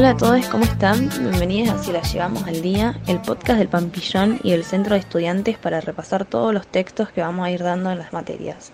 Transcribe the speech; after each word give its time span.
Hola 0.00 0.12
a 0.12 0.16
todos, 0.16 0.46
¿cómo 0.46 0.64
están? 0.64 1.10
Bienvenidos 1.10 1.74
a 1.74 1.84
Si 1.84 1.92
la 1.92 2.00
llevamos 2.00 2.44
al 2.44 2.62
día, 2.62 2.98
el 3.06 3.20
podcast 3.20 3.58
del 3.58 3.68
Pampillón 3.68 4.40
y 4.42 4.52
el 4.52 4.64
Centro 4.64 4.94
de 4.94 5.00
Estudiantes 5.00 5.58
para 5.58 5.82
repasar 5.82 6.24
todos 6.24 6.54
los 6.54 6.66
textos 6.66 7.10
que 7.10 7.20
vamos 7.20 7.44
a 7.44 7.50
ir 7.50 7.62
dando 7.62 7.90
en 7.90 7.98
las 7.98 8.10
materias. 8.14 8.72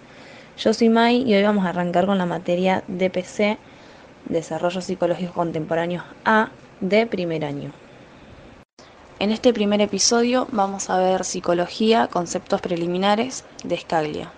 Yo 0.57 0.73
soy 0.73 0.89
Mai 0.89 1.29
y 1.29 1.34
hoy 1.34 1.43
vamos 1.43 1.66
a 1.66 1.70
arrancar 1.70 2.07
con 2.07 2.16
la 2.16 2.27
materia 2.27 2.84
DPC, 2.87 3.59
Desarrollo 4.27 4.80
Psicológico 4.80 5.33
Contemporáneo 5.33 6.05
A, 6.25 6.51
de 6.80 7.09
primer 7.09 7.45
año. 7.45 7.73
En 9.19 9.33
este 9.33 9.52
primer 9.52 9.80
episodio 9.80 10.47
vamos 10.52 10.91
a 10.91 10.98
ver 11.01 11.24
Psicología, 11.24 12.06
Conceptos 12.06 12.61
Preliminares 12.61 13.45
de 13.65 13.77
Scaglia. 13.77 14.30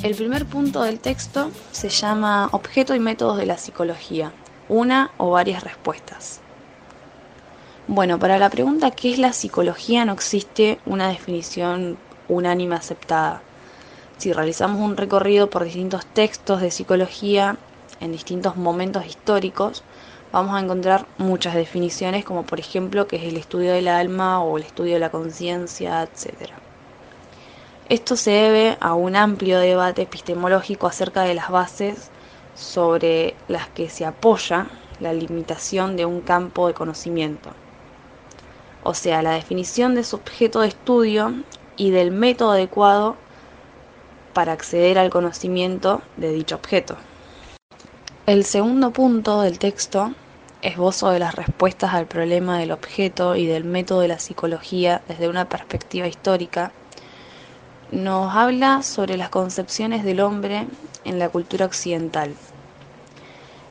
El 0.00 0.14
primer 0.14 0.46
punto 0.46 0.82
del 0.82 1.00
texto 1.00 1.50
se 1.72 1.88
llama 1.88 2.48
Objeto 2.52 2.94
y 2.94 3.00
métodos 3.00 3.36
de 3.36 3.46
la 3.46 3.58
psicología, 3.58 4.30
una 4.68 5.10
o 5.16 5.32
varias 5.32 5.64
respuestas. 5.64 6.40
Bueno, 7.88 8.16
para 8.20 8.38
la 8.38 8.48
pregunta 8.48 8.92
¿qué 8.92 9.12
es 9.12 9.18
la 9.18 9.32
psicología? 9.32 10.04
no 10.04 10.12
existe 10.12 10.78
una 10.86 11.08
definición 11.08 11.98
unánime 12.28 12.76
aceptada. 12.76 13.42
Si 14.18 14.32
realizamos 14.32 14.80
un 14.80 14.96
recorrido 14.96 15.50
por 15.50 15.64
distintos 15.64 16.06
textos 16.06 16.60
de 16.60 16.70
psicología 16.70 17.56
en 17.98 18.12
distintos 18.12 18.56
momentos 18.56 19.04
históricos, 19.04 19.82
vamos 20.30 20.54
a 20.54 20.60
encontrar 20.60 21.06
muchas 21.18 21.56
definiciones, 21.56 22.24
como 22.24 22.44
por 22.44 22.60
ejemplo 22.60 23.08
que 23.08 23.16
es 23.16 23.24
el 23.24 23.36
estudio 23.36 23.72
del 23.72 23.88
alma 23.88 24.44
o 24.44 24.58
el 24.58 24.62
estudio 24.62 24.94
de 24.94 25.00
la 25.00 25.10
conciencia, 25.10 26.04
etc. 26.04 26.67
Esto 27.88 28.16
se 28.16 28.32
debe 28.32 28.76
a 28.80 28.92
un 28.92 29.16
amplio 29.16 29.58
debate 29.58 30.02
epistemológico 30.02 30.86
acerca 30.86 31.22
de 31.22 31.34
las 31.34 31.48
bases 31.48 32.10
sobre 32.54 33.34
las 33.48 33.68
que 33.68 33.88
se 33.88 34.04
apoya 34.04 34.66
la 35.00 35.14
limitación 35.14 35.96
de 35.96 36.04
un 36.04 36.20
campo 36.20 36.66
de 36.66 36.74
conocimiento, 36.74 37.50
o 38.82 38.92
sea, 38.92 39.22
la 39.22 39.30
definición 39.30 39.94
de 39.94 40.04
su 40.04 40.16
objeto 40.16 40.60
de 40.60 40.68
estudio 40.68 41.32
y 41.78 41.90
del 41.90 42.10
método 42.10 42.50
adecuado 42.50 43.16
para 44.34 44.52
acceder 44.52 44.98
al 44.98 45.08
conocimiento 45.08 46.02
de 46.18 46.30
dicho 46.30 46.56
objeto. 46.56 46.96
El 48.26 48.44
segundo 48.44 48.90
punto 48.90 49.40
del 49.40 49.58
texto, 49.58 50.12
esbozo 50.60 51.08
de 51.08 51.20
las 51.20 51.34
respuestas 51.34 51.94
al 51.94 52.06
problema 52.06 52.58
del 52.58 52.72
objeto 52.72 53.34
y 53.34 53.46
del 53.46 53.64
método 53.64 54.00
de 54.00 54.08
la 54.08 54.18
psicología 54.18 55.00
desde 55.08 55.30
una 55.30 55.48
perspectiva 55.48 56.06
histórica, 56.06 56.72
nos 57.90 58.34
habla 58.34 58.82
sobre 58.82 59.16
las 59.16 59.30
concepciones 59.30 60.04
del 60.04 60.20
hombre 60.20 60.66
en 61.04 61.18
la 61.18 61.30
cultura 61.30 61.64
occidental. 61.64 62.34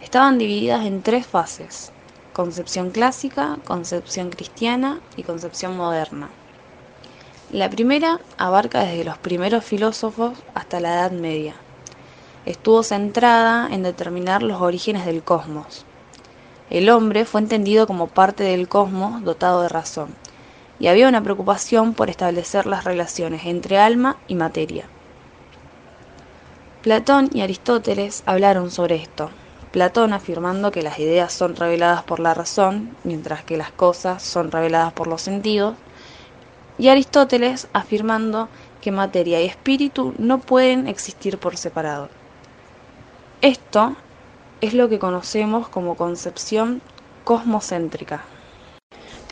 Estaban 0.02 0.38
divididas 0.40 0.86
en 0.86 1.04
tres 1.04 1.28
fases, 1.28 1.92
concepción 2.34 2.90
clásica, 2.90 3.58
concepción 3.66 4.30
cristiana 4.30 5.00
y 5.16 5.24
concepción 5.24 5.78
moderna. 5.78 6.30
La 7.52 7.70
primera 7.70 8.20
abarca 8.38 8.84
desde 8.84 9.04
los 9.04 9.18
primeros 9.18 9.64
filósofos 9.64 10.34
hasta 10.56 10.80
la 10.80 10.96
Edad 10.96 11.12
Media. 11.12 11.54
Estuvo 12.46 12.82
centrada 12.84 13.70
en 13.72 13.84
determinar 13.84 14.42
los 14.42 14.62
orígenes 14.62 15.06
del 15.06 15.22
cosmos. 15.22 15.86
El 16.70 16.90
hombre 16.90 17.24
fue 17.26 17.42
entendido 17.42 17.86
como 17.86 18.08
parte 18.08 18.44
del 18.44 18.68
cosmos 18.68 19.24
dotado 19.24 19.62
de 19.62 19.70
razón, 19.70 20.10
y 20.80 20.88
había 20.88 21.08
una 21.08 21.24
preocupación 21.24 21.94
por 21.94 22.10
establecer 22.10 22.66
las 22.66 22.84
relaciones 22.84 23.46
entre 23.46 23.80
alma 23.80 24.18
y 24.28 24.36
materia. 24.36 24.86
Platón 26.82 27.30
y 27.34 27.42
Aristóteles 27.42 28.24
hablaron 28.26 28.72
sobre 28.72 28.96
esto. 28.96 29.30
Platón 29.72 30.14
afirmando 30.14 30.72
que 30.72 30.82
las 30.82 31.00
ideas 31.00 31.34
son 31.34 31.56
reveladas 31.56 32.04
por 32.04 32.20
la 32.20 32.34
razón, 32.34 32.96
mientras 33.04 33.44
que 33.44 33.58
las 33.58 33.72
cosas 33.72 34.24
son 34.24 34.52
reveladas 34.52 34.94
por 34.94 35.08
los 35.08 35.22
sentidos, 35.22 35.76
y 36.78 36.90
Aristóteles 36.90 37.68
afirmando 37.74 38.48
que 38.82 38.92
materia 38.92 39.42
y 39.42 39.46
espíritu 39.46 40.14
no 40.18 40.40
pueden 40.40 40.88
existir 40.88 41.38
por 41.40 41.58
separado. 41.58 42.10
Esto 43.42 43.96
es 44.62 44.74
lo 44.74 44.88
que 44.90 45.00
conocemos 45.00 45.68
como 45.68 45.96
concepción 45.96 46.82
cosmocéntrica. 47.24 48.24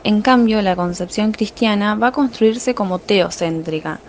En 0.06 0.22
cambio, 0.22 0.62
la 0.62 0.76
concepción 0.76 1.32
cristiana 1.32 1.96
va 1.96 2.10
a 2.10 2.12
construirse 2.12 2.76
como 2.76 3.00
teocéntrica. 3.00 4.00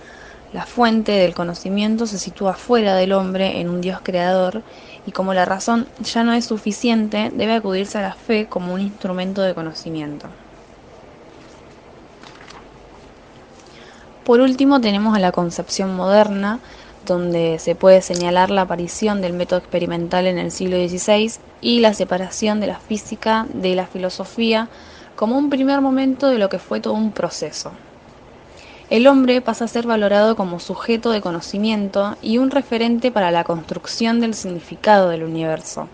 La 0.53 0.67
fuente 0.67 1.13
del 1.13 1.33
conocimiento 1.33 2.07
se 2.07 2.19
sitúa 2.19 2.53
fuera 2.53 2.95
del 2.97 3.15
hombre 3.15 3.63
en 3.63 3.71
un 3.71 3.81
Dios 3.81 4.01
creador 4.03 4.63
y 5.07 5.13
como 5.13 5.33
la 5.33 5.47
razón 5.47 5.87
ya 6.01 6.23
no 6.23 6.35
es 6.35 6.45
suficiente, 6.45 7.33
debe 7.35 7.55
acudirse 7.55 7.97
a 7.97 8.03
la 8.03 8.13
fe 8.13 8.45
como 8.47 8.75
un 8.75 8.83
instrumento 8.83 9.41
de 9.41 9.55
conocimiento. 9.55 10.27
Por 14.23 14.41
último 14.41 14.83
tenemos 14.83 15.17
a 15.17 15.21
la 15.21 15.33
concepción 15.33 15.97
moderna, 15.97 16.61
donde 17.07 17.59
se 17.59 17.75
puede 17.75 18.03
señalar 18.03 18.51
la 18.51 18.63
aparición 18.63 19.23
del 19.23 19.33
método 19.33 19.61
experimental 19.61 20.27
en 20.27 20.37
el 20.37 20.53
siglo 20.53 20.77
XVI 20.77 21.41
y 21.63 21.81
la 21.81 21.95
separación 21.95 22.61
de 22.61 22.67
la 22.67 22.81
física 22.81 23.47
de 23.55 23.75
la 23.75 23.87
filosofía 23.87 24.69
como 25.17 25.37
un 25.37 25.51
primer 25.51 25.81
momento 25.81 26.29
de 26.29 26.39
lo 26.39 26.49
que 26.49 26.59
fue 26.59 26.81
todo 26.81 26.93
un 26.93 27.11
proceso. 27.11 27.73
El 28.89 29.09
hombre 29.09 29.41
pasa 29.41 29.65
a 29.65 29.69
ser 29.69 29.87
valorado 29.87 30.37
como 30.37 30.61
sujeto 30.61 31.11
de 31.11 31.21
conocimiento 31.21 32.17
y 32.23 32.39
un 32.39 32.53
referente 32.53 33.11
para 33.11 33.33
la 33.33 33.43
construcción 33.43 34.21
del 34.21 34.35
significado 34.35 35.09
del 35.09 35.25
universo. 35.25 35.89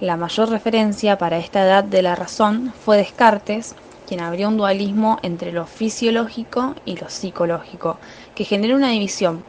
La 0.00 0.16
mayor 0.16 0.50
referencia 0.50 1.18
para 1.18 1.38
esta 1.38 1.64
edad 1.64 1.82
de 1.82 2.02
la 2.02 2.14
razón 2.14 2.72
fue 2.84 2.98
Descartes, 2.98 3.74
quien 4.06 4.20
abrió 4.20 4.48
un 4.48 4.58
dualismo 4.58 5.18
entre 5.22 5.50
lo 5.50 5.66
fisiológico 5.66 6.74
y 6.84 6.96
lo 6.96 7.08
psicológico, 7.08 7.98
que 8.36 8.44
generó 8.44 8.76
una 8.76 8.90
división 8.90 9.42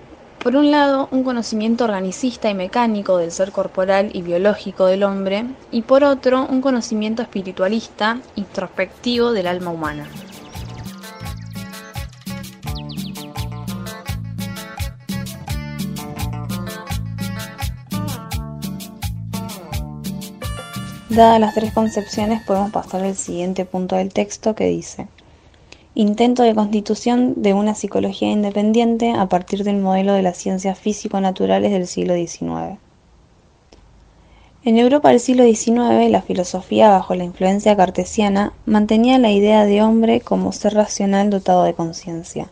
por 0.46 0.56
un 0.56 0.70
lado, 0.70 1.08
un 1.10 1.24
conocimiento 1.24 1.86
organicista 1.86 2.52
y 2.52 2.54
mecánico 2.54 3.18
del 3.18 3.32
ser 3.32 3.52
corporal 3.52 4.12
y 4.14 4.22
biológico 4.22 4.86
del 4.86 5.02
hombre, 5.02 5.48
y 5.72 5.82
por 5.82 6.04
otro, 6.04 6.46
un 6.46 6.62
conocimiento 6.62 7.24
espiritualista, 7.24 8.20
introspectivo 8.36 9.32
del 9.32 9.48
alma 9.48 9.72
humana. 9.72 10.08
Dadas 21.10 21.40
las 21.40 21.56
tres 21.56 21.74
concepciones, 21.74 22.44
podemos 22.44 22.70
pasar 22.70 23.04
al 23.04 23.16
siguiente 23.16 23.66
punto 23.66 23.96
del 23.96 24.14
texto 24.14 24.54
que 24.54 24.66
dice, 24.66 25.08
intento 25.96 26.44
de 26.44 26.54
constitución 26.54 27.36
de 27.38 27.54
una 27.54 27.74
psicología 27.74 28.30
independiente 28.30 29.14
a 29.14 29.28
partir 29.28 29.64
del 29.64 29.78
modelo 29.78 30.12
de 30.12 30.22
las 30.22 30.36
ciencias 30.36 30.78
físico-naturales 30.78 31.72
del 31.72 31.88
siglo 31.88 32.16
XIX. 32.16 32.78
En 34.66 34.78
Europa 34.78 35.10
del 35.10 35.22
siglo 35.22 35.46
XIX, 35.46 36.10
la 36.10 36.22
filosofía 36.22 36.90
bajo 36.90 37.16
la 37.16 37.24
influencia 37.24 37.78
cartesiana 37.78 38.52
mantenía 38.66 39.20
la 39.20 39.32
idea 39.32 39.66
de 39.66 39.82
hombre 39.82 40.20
como 40.20 40.52
ser 40.52 40.74
racional 40.74 41.30
dotado 41.30 41.64
de 41.64 41.74
conciencia. 41.74 42.52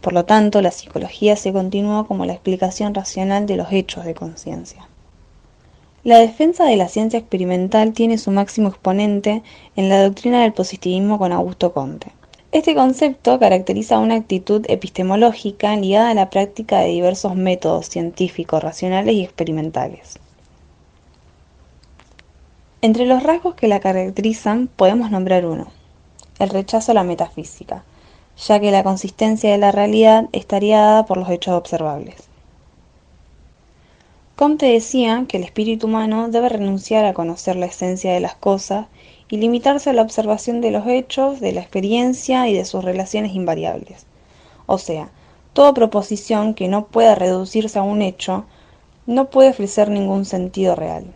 Por 0.00 0.14
lo 0.14 0.24
tanto, 0.24 0.62
la 0.62 0.70
psicología 0.70 1.36
se 1.36 1.52
continuó 1.52 2.06
como 2.06 2.24
la 2.24 2.32
explicación 2.32 2.94
racional 2.94 3.44
de 3.44 3.56
los 3.56 3.70
hechos 3.72 4.06
de 4.06 4.14
conciencia. 4.14 4.88
La 6.02 6.18
defensa 6.18 6.64
de 6.64 6.76
la 6.76 6.88
ciencia 6.88 7.18
experimental 7.18 7.92
tiene 7.92 8.16
su 8.16 8.30
máximo 8.30 8.68
exponente 8.68 9.42
en 9.76 9.90
la 9.90 10.02
doctrina 10.02 10.40
del 10.40 10.54
positivismo 10.54 11.18
con 11.18 11.32
Augusto 11.32 11.74
Comte. 11.74 12.12
Este 12.52 12.74
concepto 12.74 13.38
caracteriza 13.38 14.00
una 14.00 14.16
actitud 14.16 14.66
epistemológica 14.68 15.76
ligada 15.76 16.10
a 16.10 16.14
la 16.14 16.30
práctica 16.30 16.80
de 16.80 16.88
diversos 16.88 17.36
métodos 17.36 17.86
científicos, 17.86 18.60
racionales 18.60 19.14
y 19.14 19.22
experimentales. 19.22 20.18
Entre 22.82 23.06
los 23.06 23.22
rasgos 23.22 23.54
que 23.54 23.68
la 23.68 23.78
caracterizan 23.78 24.66
podemos 24.66 25.12
nombrar 25.12 25.46
uno, 25.46 25.68
el 26.40 26.48
rechazo 26.48 26.90
a 26.90 26.96
la 26.96 27.04
metafísica, 27.04 27.84
ya 28.36 28.58
que 28.58 28.72
la 28.72 28.82
consistencia 28.82 29.52
de 29.52 29.58
la 29.58 29.70
realidad 29.70 30.28
estaría 30.32 30.80
dada 30.80 31.06
por 31.06 31.18
los 31.18 31.30
hechos 31.30 31.54
observables. 31.54 32.16
Comte 34.34 34.66
decía 34.66 35.24
que 35.28 35.36
el 35.36 35.44
espíritu 35.44 35.86
humano 35.86 36.28
debe 36.28 36.48
renunciar 36.48 37.04
a 37.04 37.14
conocer 37.14 37.54
la 37.54 37.66
esencia 37.66 38.12
de 38.12 38.18
las 38.18 38.34
cosas 38.34 38.86
y 39.30 39.36
limitarse 39.36 39.90
a 39.90 39.92
la 39.92 40.02
observación 40.02 40.60
de 40.60 40.72
los 40.72 40.86
hechos, 40.86 41.40
de 41.40 41.52
la 41.52 41.60
experiencia 41.60 42.48
y 42.48 42.54
de 42.54 42.64
sus 42.64 42.84
relaciones 42.84 43.34
invariables. 43.34 44.06
O 44.66 44.76
sea, 44.78 45.08
toda 45.52 45.72
proposición 45.72 46.54
que 46.54 46.68
no 46.68 46.86
pueda 46.86 47.14
reducirse 47.14 47.78
a 47.78 47.82
un 47.82 48.02
hecho 48.02 48.44
no 49.06 49.30
puede 49.30 49.50
ofrecer 49.50 49.88
ningún 49.88 50.24
sentido 50.24 50.74
real. 50.74 51.14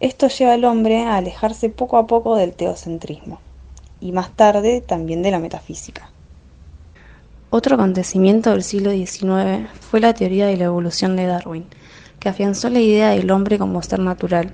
Esto 0.00 0.28
lleva 0.28 0.54
al 0.54 0.64
hombre 0.64 1.02
a 1.02 1.16
alejarse 1.16 1.68
poco 1.68 1.96
a 1.98 2.06
poco 2.06 2.36
del 2.36 2.54
teocentrismo. 2.54 3.38
y 4.00 4.10
más 4.10 4.32
tarde 4.34 4.80
también 4.80 5.22
de 5.22 5.30
la 5.30 5.38
metafísica. 5.38 6.10
Otro 7.50 7.76
acontecimiento 7.76 8.50
del 8.50 8.64
siglo 8.64 8.90
XIX 8.90 9.68
fue 9.78 10.00
la 10.00 10.12
teoría 10.12 10.48
de 10.48 10.56
la 10.56 10.64
evolución 10.64 11.14
de 11.14 11.26
Darwin, 11.26 11.66
que 12.18 12.28
afianzó 12.28 12.68
la 12.68 12.80
idea 12.80 13.10
del 13.10 13.30
hombre 13.30 13.58
como 13.58 13.80
ser 13.80 14.00
natural, 14.00 14.52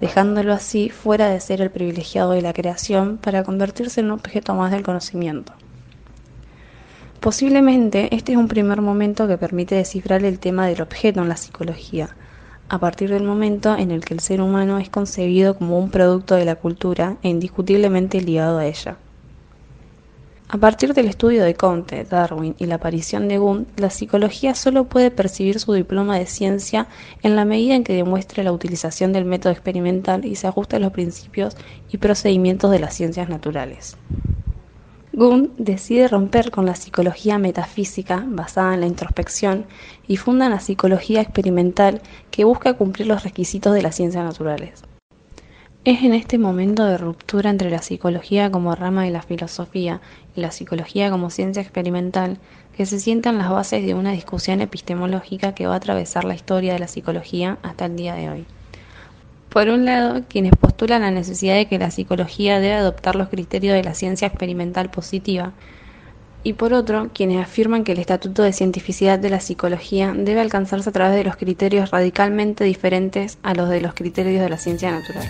dejándolo 0.00 0.52
así 0.52 0.88
fuera 0.88 1.28
de 1.28 1.40
ser 1.40 1.60
el 1.60 1.70
privilegiado 1.70 2.32
de 2.32 2.42
la 2.42 2.52
creación 2.52 3.18
para 3.18 3.44
convertirse 3.44 4.00
en 4.00 4.06
un 4.06 4.12
objeto 4.12 4.54
más 4.54 4.70
del 4.70 4.82
conocimiento. 4.82 5.52
Posiblemente 7.20 8.14
este 8.14 8.32
es 8.32 8.38
un 8.38 8.48
primer 8.48 8.80
momento 8.80 9.28
que 9.28 9.36
permite 9.36 9.74
descifrar 9.74 10.24
el 10.24 10.38
tema 10.38 10.66
del 10.66 10.80
objeto 10.80 11.20
en 11.20 11.28
la 11.28 11.36
psicología, 11.36 12.16
a 12.70 12.78
partir 12.78 13.10
del 13.10 13.24
momento 13.24 13.76
en 13.76 13.90
el 13.90 14.04
que 14.04 14.14
el 14.14 14.20
ser 14.20 14.40
humano 14.40 14.78
es 14.78 14.88
concebido 14.88 15.56
como 15.58 15.78
un 15.78 15.90
producto 15.90 16.34
de 16.36 16.46
la 16.46 16.54
cultura 16.54 17.18
e 17.22 17.28
indiscutiblemente 17.28 18.22
ligado 18.22 18.58
a 18.58 18.66
ella. 18.66 18.96
A 20.52 20.58
partir 20.58 20.94
del 20.94 21.06
estudio 21.06 21.44
de 21.44 21.54
Comte, 21.54 22.02
Darwin 22.02 22.56
y 22.58 22.66
la 22.66 22.74
aparición 22.74 23.28
de 23.28 23.38
Gunt, 23.38 23.78
la 23.78 23.88
psicología 23.88 24.56
solo 24.56 24.82
puede 24.82 25.12
percibir 25.12 25.60
su 25.60 25.72
diploma 25.74 26.18
de 26.18 26.26
ciencia 26.26 26.88
en 27.22 27.36
la 27.36 27.44
medida 27.44 27.76
en 27.76 27.84
que 27.84 27.94
demuestre 27.94 28.42
la 28.42 28.50
utilización 28.50 29.12
del 29.12 29.26
método 29.26 29.52
experimental 29.52 30.24
y 30.24 30.34
se 30.34 30.48
ajuste 30.48 30.74
a 30.74 30.80
los 30.80 30.90
principios 30.90 31.56
y 31.92 31.98
procedimientos 31.98 32.72
de 32.72 32.80
las 32.80 32.94
ciencias 32.94 33.28
naturales. 33.28 33.96
Gunn 35.12 35.52
decide 35.56 36.08
romper 36.08 36.50
con 36.50 36.66
la 36.66 36.74
psicología 36.74 37.38
metafísica 37.38 38.24
basada 38.26 38.74
en 38.74 38.80
la 38.80 38.86
introspección 38.88 39.66
y 40.08 40.16
funda 40.16 40.48
la 40.48 40.58
psicología 40.58 41.20
experimental 41.20 42.02
que 42.32 42.42
busca 42.42 42.74
cumplir 42.74 43.06
los 43.06 43.22
requisitos 43.22 43.72
de 43.72 43.82
las 43.82 43.94
ciencias 43.94 44.24
naturales. 44.24 44.82
Es 45.82 46.02
en 46.02 46.12
este 46.12 46.36
momento 46.36 46.84
de 46.84 46.98
ruptura 46.98 47.48
entre 47.48 47.70
la 47.70 47.80
psicología 47.80 48.50
como 48.50 48.74
rama 48.74 49.04
de 49.04 49.10
la 49.10 49.22
filosofía 49.22 50.02
y 50.36 50.42
la 50.42 50.50
psicología 50.50 51.10
como 51.10 51.30
ciencia 51.30 51.62
experimental 51.62 52.36
que 52.76 52.84
se 52.84 53.00
sientan 53.00 53.38
las 53.38 53.48
bases 53.48 53.86
de 53.86 53.94
una 53.94 54.12
discusión 54.12 54.60
epistemológica 54.60 55.54
que 55.54 55.66
va 55.66 55.72
a 55.72 55.76
atravesar 55.78 56.24
la 56.24 56.34
historia 56.34 56.74
de 56.74 56.80
la 56.80 56.86
psicología 56.86 57.56
hasta 57.62 57.86
el 57.86 57.96
día 57.96 58.14
de 58.14 58.28
hoy. 58.28 58.44
Por 59.48 59.68
un 59.68 59.86
lado, 59.86 60.22
quienes 60.28 60.52
postulan 60.54 61.00
la 61.00 61.10
necesidad 61.10 61.54
de 61.54 61.66
que 61.66 61.78
la 61.78 61.90
psicología 61.90 62.60
debe 62.60 62.74
adoptar 62.74 63.16
los 63.16 63.30
criterios 63.30 63.74
de 63.74 63.82
la 63.82 63.94
ciencia 63.94 64.28
experimental 64.28 64.90
positiva, 64.90 65.54
y 66.42 66.52
por 66.52 66.74
otro, 66.74 67.08
quienes 67.14 67.42
afirman 67.42 67.84
que 67.84 67.92
el 67.92 67.98
estatuto 68.00 68.42
de 68.42 68.52
cientificidad 68.52 69.18
de 69.18 69.30
la 69.30 69.40
psicología 69.40 70.12
debe 70.14 70.42
alcanzarse 70.42 70.90
a 70.90 70.92
través 70.92 71.16
de 71.16 71.24
los 71.24 71.36
criterios 71.36 71.90
radicalmente 71.90 72.64
diferentes 72.64 73.38
a 73.42 73.54
los 73.54 73.70
de 73.70 73.80
los 73.80 73.94
criterios 73.94 74.42
de 74.42 74.48
la 74.50 74.58
ciencia 74.58 74.90
natural. 74.90 75.26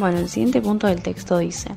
Bueno, 0.00 0.16
el 0.16 0.30
siguiente 0.30 0.62
punto 0.62 0.86
del 0.86 1.02
texto 1.02 1.36
dice, 1.36 1.72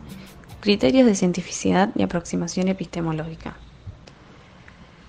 criterios 0.61 1.05
de 1.05 1.13
cientificidad 1.13 1.89
y 1.93 2.03
aproximación 2.03 2.69
epistemológica. 2.69 3.55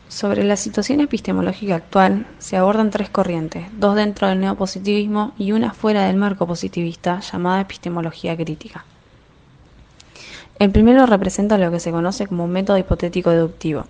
Sobre 0.08 0.42
la 0.42 0.56
situación 0.56 0.98
epistemológica 0.98 1.76
actual 1.76 2.26
se 2.40 2.56
abordan 2.56 2.90
tres 2.90 3.10
corrientes, 3.10 3.66
dos 3.78 3.94
dentro 3.94 4.26
del 4.26 4.40
neopositivismo 4.40 5.32
y 5.38 5.52
una 5.52 5.72
fuera 5.72 6.06
del 6.06 6.16
marco 6.16 6.48
positivista 6.48 7.20
llamada 7.20 7.60
epistemología 7.60 8.36
crítica. 8.36 8.84
El 10.58 10.72
primero 10.72 11.06
representa 11.06 11.56
lo 11.56 11.70
que 11.70 11.78
se 11.78 11.92
conoce 11.92 12.26
como 12.26 12.42
un 12.42 12.50
método 12.50 12.78
hipotético 12.78 13.30
deductivo, 13.30 13.84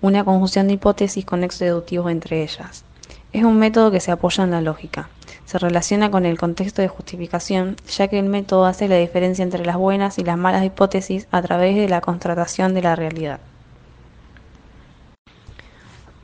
una 0.00 0.24
conjunción 0.24 0.66
de 0.68 0.74
hipótesis 0.74 1.26
con 1.26 1.40
nexos 1.40 1.60
deductivos 1.60 2.10
entre 2.10 2.42
ellas. 2.42 2.86
Es 3.34 3.44
un 3.44 3.58
método 3.58 3.90
que 3.90 4.00
se 4.00 4.12
apoya 4.12 4.44
en 4.44 4.50
la 4.50 4.62
lógica. 4.62 5.10
Se 5.52 5.58
relaciona 5.58 6.10
con 6.10 6.24
el 6.24 6.38
contexto 6.38 6.80
de 6.80 6.88
justificación, 6.88 7.76
ya 7.86 8.08
que 8.08 8.18
el 8.18 8.24
método 8.24 8.64
hace 8.64 8.88
la 8.88 8.96
diferencia 8.96 9.42
entre 9.42 9.66
las 9.66 9.76
buenas 9.76 10.18
y 10.18 10.24
las 10.24 10.38
malas 10.38 10.64
hipótesis 10.64 11.28
a 11.30 11.42
través 11.42 11.76
de 11.76 11.90
la 11.90 12.00
constatación 12.00 12.72
de 12.72 12.80
la 12.80 12.96
realidad. 12.96 13.38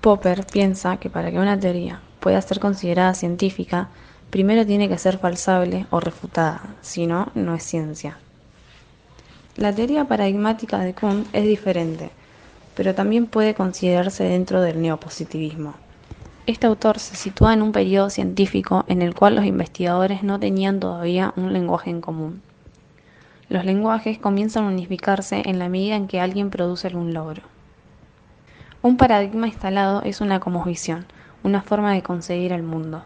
Popper 0.00 0.46
piensa 0.46 0.96
que 0.96 1.10
para 1.10 1.30
que 1.30 1.38
una 1.38 1.60
teoría 1.60 2.00
pueda 2.20 2.40
ser 2.40 2.58
considerada 2.58 3.12
científica, 3.12 3.90
primero 4.30 4.64
tiene 4.64 4.88
que 4.88 4.96
ser 4.96 5.18
falsable 5.18 5.84
o 5.90 6.00
refutada, 6.00 6.62
si 6.80 7.06
no, 7.06 7.30
no 7.34 7.54
es 7.54 7.64
ciencia. 7.64 8.16
La 9.56 9.74
teoría 9.74 10.06
paradigmática 10.06 10.78
de 10.78 10.94
Kuhn 10.94 11.26
es 11.34 11.44
diferente, 11.44 12.08
pero 12.74 12.94
también 12.94 13.26
puede 13.26 13.52
considerarse 13.52 14.24
dentro 14.24 14.62
del 14.62 14.80
neopositivismo. 14.80 15.74
Este 16.48 16.66
autor 16.66 16.98
se 16.98 17.14
sitúa 17.14 17.52
en 17.52 17.60
un 17.60 17.72
periodo 17.72 18.08
científico 18.08 18.86
en 18.88 19.02
el 19.02 19.14
cual 19.14 19.36
los 19.36 19.44
investigadores 19.44 20.22
no 20.22 20.40
tenían 20.40 20.80
todavía 20.80 21.34
un 21.36 21.52
lenguaje 21.52 21.90
en 21.90 22.00
común. 22.00 22.40
Los 23.50 23.66
lenguajes 23.66 24.18
comienzan 24.18 24.64
a 24.64 24.68
unificarse 24.68 25.42
en 25.44 25.58
la 25.58 25.68
medida 25.68 25.94
en 25.94 26.08
que 26.08 26.20
alguien 26.20 26.48
produce 26.48 26.86
algún 26.86 27.12
logro. 27.12 27.42
Un 28.80 28.96
paradigma 28.96 29.46
instalado 29.46 30.00
es 30.04 30.22
una 30.22 30.40
cosmovisión, 30.40 31.04
una 31.42 31.60
forma 31.60 31.92
de 31.92 32.02
concebir 32.02 32.52
el 32.52 32.62
mundo. 32.62 33.04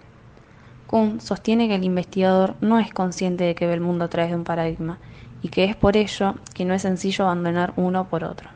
Kuhn 0.87 1.21
sostiene 1.21 1.67
que 1.67 1.75
el 1.75 1.83
investigador 1.83 2.55
no 2.61 2.79
es 2.79 2.95
consciente 2.95 3.43
de 3.43 3.57
que 3.57 3.67
ve 3.67 3.75
el 3.75 3.81
mundo 3.81 4.05
a 4.05 4.09
través 4.09 4.31
de 4.31 4.37
un 4.37 4.45
paradigma 4.45 4.99
y 5.43 5.49
que 5.49 5.65
es 5.65 5.75
por 5.75 5.97
ello 5.97 6.37
que 6.55 6.65
no 6.65 6.75
es 6.75 6.83
sencillo 6.83 7.25
abandonar 7.25 7.73
uno 7.75 8.07
por 8.07 8.23
otro. 8.23 8.51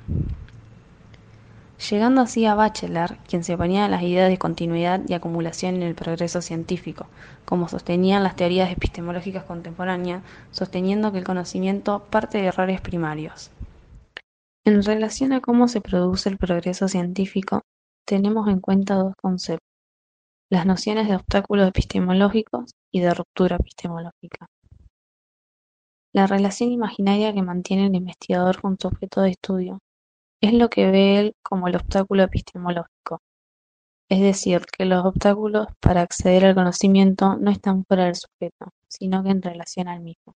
Llegando 1.78 2.22
así 2.22 2.46
a 2.46 2.54
Bachelor, 2.54 3.18
quien 3.28 3.44
se 3.44 3.54
oponía 3.54 3.84
a 3.84 3.88
las 3.88 4.02
ideas 4.02 4.30
de 4.30 4.38
continuidad 4.38 5.02
y 5.06 5.12
acumulación 5.12 5.74
en 5.76 5.82
el 5.82 5.94
progreso 5.94 6.40
científico, 6.40 7.06
como 7.44 7.68
sostenían 7.68 8.22
las 8.22 8.34
teorías 8.34 8.72
epistemológicas 8.72 9.44
contemporáneas, 9.44 10.22
sosteniendo 10.52 11.12
que 11.12 11.18
el 11.18 11.24
conocimiento 11.24 12.02
parte 12.04 12.38
de 12.38 12.46
errores 12.46 12.80
primarios. 12.80 13.50
En 14.64 14.82
relación 14.82 15.34
a 15.34 15.40
cómo 15.40 15.68
se 15.68 15.82
produce 15.82 16.30
el 16.30 16.38
progreso 16.38 16.88
científico, 16.88 17.60
tenemos 18.06 18.48
en 18.48 18.60
cuenta 18.60 18.94
dos 18.94 19.12
conceptos: 19.20 19.68
las 20.50 20.64
nociones 20.64 21.08
de 21.08 21.16
obstáculos 21.16 21.68
epistemológicos 21.68 22.70
y 22.90 23.00
de 23.00 23.12
ruptura 23.12 23.56
epistemológica. 23.56 24.46
La 26.14 26.26
relación 26.26 26.72
imaginaria 26.72 27.34
que 27.34 27.42
mantiene 27.42 27.86
el 27.86 27.94
investigador 27.94 28.62
con 28.62 28.78
su 28.80 28.88
objeto 28.88 29.20
de 29.20 29.30
estudio 29.30 29.78
es 30.40 30.52
lo 30.52 30.68
que 30.68 30.90
ve 30.90 31.18
él 31.18 31.36
como 31.42 31.68
el 31.68 31.76
obstáculo 31.76 32.22
epistemológico, 32.24 33.20
es 34.08 34.20
decir, 34.20 34.62
que 34.66 34.84
los 34.84 35.04
obstáculos 35.04 35.66
para 35.80 36.02
acceder 36.02 36.44
al 36.44 36.54
conocimiento 36.54 37.36
no 37.36 37.50
están 37.50 37.84
fuera 37.84 38.04
del 38.04 38.14
sujeto, 38.14 38.72
sino 38.88 39.22
que 39.24 39.30
en 39.30 39.42
relación 39.42 39.88
al 39.88 40.00
mismo. 40.00 40.34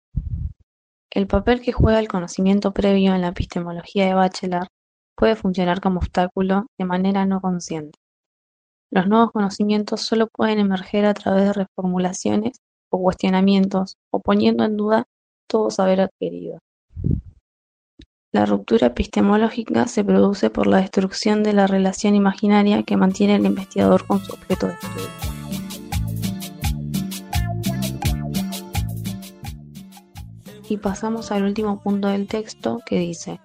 El 1.11 1.27
papel 1.27 1.61
que 1.61 1.73
juega 1.73 1.99
el 1.99 2.09
conocimiento 2.09 2.73
previo 2.73 3.15
en 3.15 3.21
la 3.21 3.29
epistemología 3.29 4.07
de 4.07 4.15
Bachelard 4.15 4.69
puede 5.17 5.37
funcionar 5.37 5.81
como 5.81 5.99
obstáculo 5.99 6.67
de 6.79 6.85
manera 6.85 7.27
no 7.27 7.41
consciente. 7.41 7.99
Los 8.91 9.07
nuevos 9.07 9.33
conocimientos 9.33 10.01
solo 10.01 10.29
pueden 10.29 10.61
emerger 10.61 11.05
a 11.05 11.15
través 11.15 11.45
de 11.45 11.53
reformulaciones 11.53 12.61
o 12.91 13.03
cuestionamientos 13.03 13.97
o 14.11 14.21
poniendo 14.21 14.65
en 14.65 14.77
duda 14.77 15.05
todo 15.47 15.71
saber 15.71 16.01
adquirido. 16.01 16.61
La 18.39 18.47
ruptura 18.47 18.87
epistemológica 18.87 19.89
se 19.89 20.05
produce 20.05 20.49
por 20.49 20.69
la 20.69 20.77
destrucción 20.77 21.43
de 21.43 21.53
la 21.53 21.67
relación 21.67 22.15
imaginaria 22.15 22.85
que 22.85 22.97
mantiene 22.97 23.35
el 23.35 23.45
investigador 23.45 24.07
con 24.07 24.21
su 24.21 24.33
objeto 24.33 24.69
de 24.69 24.75
estudio. 24.75 25.09
Y 30.69 30.77
pasamos 30.77 31.33
al 31.33 31.43
último 31.43 31.83
punto 31.83 32.07
del 32.07 32.29
texto 32.29 32.79
que 32.87 33.01
dice, 33.01 33.41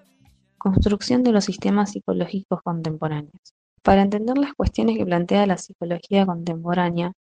construcción 0.58 1.24
de 1.24 1.32
los 1.32 1.46
sistemas 1.46 1.90
psicológicos 1.90 2.62
contemporáneos. 2.62 3.52
Para 3.82 4.02
entender 4.02 4.38
las 4.38 4.54
cuestiones 4.54 4.96
que 4.96 5.04
plantea 5.04 5.44
la 5.48 5.58
psicología 5.58 6.24
contemporánea, 6.24 7.14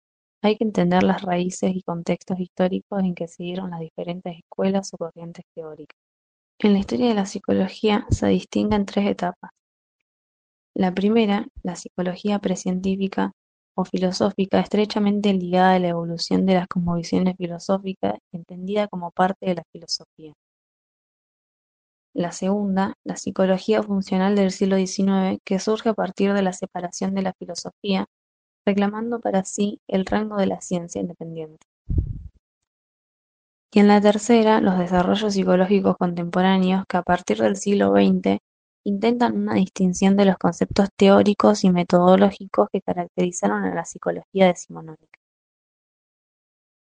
hay 0.44 0.58
que 0.58 0.64
entender 0.64 1.02
las 1.02 1.24
raíces 1.24 1.76
y 1.76 1.82
contextos 1.82 2.40
históricos 2.40 3.04
en 3.04 3.16
que 3.16 3.28
se 3.28 3.42
dieron 3.42 3.72
las 3.72 3.80
diferentes 3.80 4.38
escuelas 4.38 4.94
o 4.94 4.98
corrientes 5.00 5.46
teóricas. 5.56 6.03
En 6.60 6.74
la 6.74 6.80
historia 6.80 7.10
de 7.10 7.14
la 7.14 7.26
psicología 7.26 8.08
se 8.10 8.28
distinguen 8.28 8.86
tres 8.86 9.08
etapas. 9.08 9.52
La 10.76 10.94
primera, 10.94 11.48
la 11.64 11.76
psicología 11.76 12.40
precientífica, 12.40 13.32
o 13.76 13.86
filosófica 13.86 14.60
estrechamente 14.60 15.34
ligada 15.34 15.74
a 15.74 15.80
la 15.80 15.90
evolución 15.90 16.46
de 16.46 16.56
las 16.56 16.68
cosmovisiones 16.68 17.36
filosóficas 17.38 18.16
entendida 18.32 18.88
como 18.88 19.12
parte 19.12 19.48
de 19.48 19.56
la 19.56 19.64
filosofía. 19.72 20.34
La 22.16 22.32
segunda, 22.32 22.96
la 23.04 23.18
psicología 23.18 23.84
funcional 23.84 24.36
del 24.36 24.52
siglo 24.52 24.78
XIX, 24.78 25.40
que 25.44 25.60
surge 25.60 25.90
a 25.90 25.94
partir 25.94 26.34
de 26.34 26.44
la 26.44 26.54
separación 26.54 27.16
de 27.16 27.24
la 27.24 27.34
filosofía, 27.34 28.06
reclamando 28.66 29.20
para 29.20 29.44
sí 29.44 29.80
el 29.88 30.06
rango 30.06 30.38
de 30.38 30.48
la 30.48 30.62
ciencia 30.62 31.02
independiente. 31.02 31.66
Y 33.76 33.80
en 33.80 33.88
la 33.88 34.00
tercera, 34.00 34.62
los 34.62 34.78
desarrollos 34.78 35.34
psicológicos 35.34 35.98
contemporáneos 35.98 36.84
que 36.88 36.98
a 36.98 37.02
partir 37.02 37.40
del 37.40 37.56
siglo 37.56 37.92
XX 37.92 38.38
intentan 38.86 39.36
una 39.36 39.56
distinción 39.56 40.16
de 40.16 40.26
los 40.26 40.38
conceptos 40.38 40.90
teóricos 40.96 41.64
y 41.64 41.72
metodológicos 41.72 42.68
que 42.72 42.82
caracterizaron 42.82 43.64
a 43.64 43.74
la 43.74 43.84
psicología 43.84 44.46
decimonónica. 44.46 45.18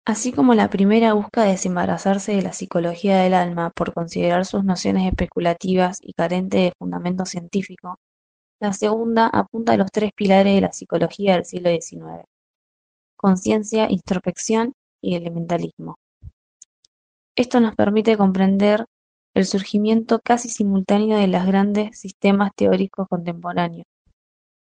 Así 0.07 0.33
como 0.33 0.55
la 0.55 0.71
primera 0.71 1.13
busca 1.13 1.45
desembarazarse 1.45 2.33
de 2.35 2.41
la 2.41 2.55
psicología 2.55 3.19
del 3.19 3.35
alma 3.35 3.71
por 3.77 3.93
considerar 3.93 4.47
sus 4.47 4.65
nociones 4.65 5.07
especulativas 5.07 5.99
y 6.01 6.15
carentes 6.15 6.63
de 6.63 6.73
fundamento 6.79 7.27
científico, 7.27 7.97
la 8.63 8.73
segunda 8.73 9.27
apunta 9.27 9.75
a 9.75 9.77
los 9.77 9.91
tres 9.93 10.13
pilares 10.17 10.55
de 10.55 10.63
la 10.63 10.73
psicología 10.73 11.35
del 11.35 11.45
siglo 11.45 11.69
XIX: 11.69 12.25
conciencia, 13.17 13.91
introspección 13.91 14.73
y 15.03 15.17
elementalismo. 15.17 15.97
Esto 17.39 17.61
nos 17.61 17.77
permite 17.77 18.17
comprender 18.17 18.87
el 19.33 19.47
surgimiento 19.47 20.19
casi 20.19 20.49
simultáneo 20.49 21.17
de 21.17 21.29
los 21.29 21.47
grandes 21.47 21.97
sistemas 21.97 22.51
teóricos 22.57 23.07
contemporáneos, 23.09 23.87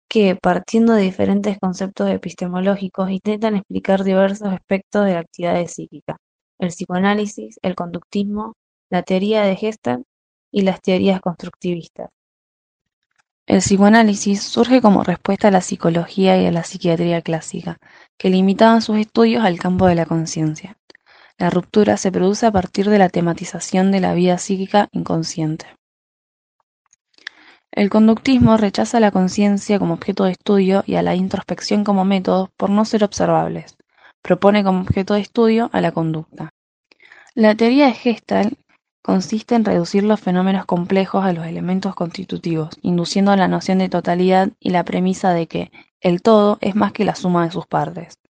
que, 0.09 0.35
partiendo 0.35 0.95
de 0.95 1.03
diferentes 1.03 1.57
conceptos 1.61 2.11
epistemológicos, 2.11 3.13
intentan 3.13 3.55
explicar 3.55 4.03
diversos 4.03 4.49
aspectos 4.49 5.05
de 5.05 5.13
la 5.13 5.21
actividad 5.21 5.65
psíquica: 5.69 6.17
el 6.59 6.71
psicoanálisis, 6.71 7.61
el 7.63 7.77
conductismo, 7.77 8.55
la 8.91 9.05
teoría 9.05 9.43
de 9.43 9.55
Gestalt 9.55 10.05
y 10.51 10.63
las 10.63 10.83
teorías 10.83 11.21
constructivistas. 11.21 12.09
El 13.47 13.59
psicoanálisis 13.59 14.43
surge 14.43 14.83
como 14.83 15.05
respuesta 15.05 15.47
a 15.47 15.53
la 15.53 15.61
psicología 15.61 16.43
y 16.43 16.47
a 16.47 16.51
la 16.51 16.65
psiquiatría 16.65 17.23
clásica, 17.23 17.79
que 18.19 18.31
limitaban 18.31 18.83
sus 18.83 18.99
estudios 18.99 19.45
al 19.45 19.61
campo 19.61 19.87
de 19.87 19.95
la 19.95 20.07
conciencia. 20.07 20.77
La 21.37 21.51
ruptura 21.51 21.97
se 21.97 22.13
produce 22.13 22.47
a 22.47 22.53
partir 22.53 22.89
de 22.89 22.99
la 22.99 23.09
tematización 23.09 23.91
de 23.91 24.01
la 24.01 24.15
vida 24.15 24.39
psíquica 24.39 24.89
inconsciente. 24.93 25.67
El 27.73 27.91
conductismo 27.91 28.57
rechaza 28.57 29.01
la 29.01 29.11
conciencia 29.11 29.81
como 29.81 29.95
objeto 29.95 30.25
de 30.25 30.31
estudio 30.31 30.85
y 30.87 30.95
a 30.95 31.03
la 31.03 31.17
introspección 31.17 31.83
como 31.83 32.05
método 32.05 32.53
por 32.57 32.71
no 32.71 32.85
ser 32.85 33.03
observables. 33.03 33.77
Propone 34.23 34.63
como 34.63 34.83
objeto 34.83 35.15
de 35.15 35.21
estudio 35.21 35.71
a 35.73 35.81
la 35.81 35.91
conducta. 35.91 36.51
La 37.35 37.57
teoría 37.57 37.87
de 37.87 37.95
Gestalt 37.95 38.57
consiste 39.03 39.57
en 39.57 39.65
reducir 39.65 40.05
los 40.05 40.21
fenómenos 40.21 40.67
complejos 40.67 41.25
a 41.25 41.33
los 41.33 41.47
elementos 41.47 41.97
constitutivos, 41.97 42.79
induciendo 42.81 43.35
la 43.35 43.49
noción 43.49 43.79
de 43.79 43.89
totalidad 43.89 44.51
y 44.61 44.71
la 44.71 44.85
premisa 44.85 45.33
de 45.33 45.49
que 45.49 45.73
el 46.01 46.23
todo 46.23 46.59
es 46.61 46.77
más 46.77 46.93
que 46.93 47.05
la 47.05 47.17
suma 47.17 47.45
de 47.45 47.51
sus 47.51 47.67
partes. 47.67 48.21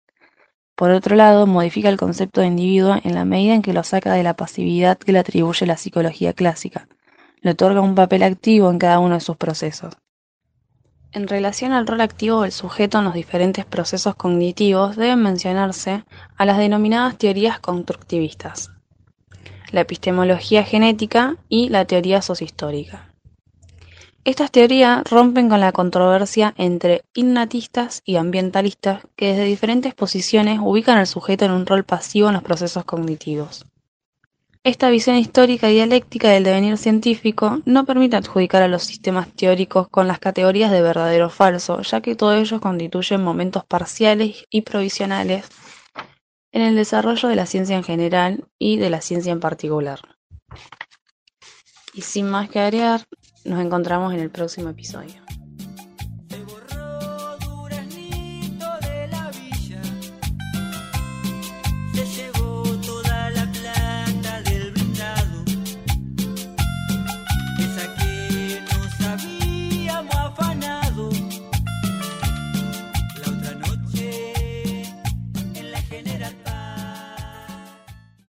Por 0.76 0.90
otro 0.90 1.14
lado, 1.14 1.46
modifica 1.46 1.88
el 1.88 1.96
concepto 1.96 2.40
de 2.40 2.48
individuo 2.48 2.96
en 3.04 3.14
la 3.14 3.24
medida 3.24 3.54
en 3.54 3.62
que 3.62 3.72
lo 3.72 3.84
saca 3.84 4.12
de 4.12 4.24
la 4.24 4.34
pasividad 4.34 4.98
que 4.98 5.12
le 5.12 5.20
atribuye 5.20 5.66
la 5.66 5.76
psicología 5.76 6.32
clásica. 6.32 6.88
Le 7.40 7.52
otorga 7.52 7.80
un 7.80 7.94
papel 7.94 8.24
activo 8.24 8.70
en 8.70 8.78
cada 8.78 8.98
uno 8.98 9.14
de 9.14 9.20
sus 9.20 9.36
procesos. 9.36 9.94
En 11.12 11.28
relación 11.28 11.70
al 11.70 11.86
rol 11.86 12.00
activo 12.00 12.42
del 12.42 12.50
sujeto 12.50 12.98
en 12.98 13.04
los 13.04 13.14
diferentes 13.14 13.64
procesos 13.64 14.16
cognitivos, 14.16 14.96
deben 14.96 15.22
mencionarse 15.22 16.04
a 16.36 16.44
las 16.44 16.58
denominadas 16.58 17.16
teorías 17.18 17.60
constructivistas, 17.60 18.72
la 19.70 19.82
epistemología 19.82 20.64
genética 20.64 21.36
y 21.48 21.68
la 21.68 21.84
teoría 21.84 22.20
sociohistórica. 22.20 23.13
Estas 24.24 24.50
teorías 24.50 25.04
rompen 25.10 25.50
con 25.50 25.60
la 25.60 25.72
controversia 25.72 26.54
entre 26.56 27.02
innatistas 27.12 28.00
y 28.06 28.16
ambientalistas 28.16 29.02
que 29.16 29.26
desde 29.26 29.44
diferentes 29.44 29.94
posiciones 29.94 30.60
ubican 30.62 30.96
al 30.96 31.06
sujeto 31.06 31.44
en 31.44 31.50
un 31.50 31.66
rol 31.66 31.84
pasivo 31.84 32.28
en 32.28 32.34
los 32.34 32.42
procesos 32.42 32.84
cognitivos. 32.84 33.66
Esta 34.62 34.88
visión 34.88 35.16
histórica 35.16 35.70
y 35.70 35.74
dialéctica 35.74 36.30
del 36.30 36.42
devenir 36.42 36.78
científico 36.78 37.60
no 37.66 37.84
permite 37.84 38.16
adjudicar 38.16 38.62
a 38.62 38.68
los 38.68 38.84
sistemas 38.84 39.28
teóricos 39.28 39.88
con 39.88 40.08
las 40.08 40.20
categorías 40.20 40.72
de 40.72 40.80
verdadero 40.80 41.26
o 41.26 41.30
falso, 41.30 41.82
ya 41.82 42.00
que 42.00 42.16
todos 42.16 42.40
ellos 42.40 42.62
constituyen 42.62 43.22
momentos 43.22 43.66
parciales 43.66 44.46
y 44.48 44.62
provisionales 44.62 45.50
en 46.50 46.62
el 46.62 46.76
desarrollo 46.76 47.28
de 47.28 47.36
la 47.36 47.44
ciencia 47.44 47.76
en 47.76 47.84
general 47.84 48.44
y 48.58 48.78
de 48.78 48.88
la 48.88 49.02
ciencia 49.02 49.32
en 49.32 49.40
particular. 49.40 50.00
Y 51.92 52.00
sin 52.00 52.30
más 52.30 52.48
que 52.48 52.60
agregar, 52.60 53.06
nos 53.44 53.60
encontramos 53.64 54.12
en 54.14 54.20
el 54.20 54.30
próximo 54.30 54.70
episodio. 54.70 55.14